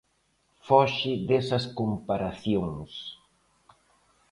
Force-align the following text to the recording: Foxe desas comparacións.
Foxe 0.67 1.11
desas 1.29 1.65
comparacións. 1.79 2.91